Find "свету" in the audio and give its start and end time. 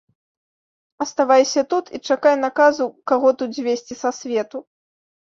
4.21-4.57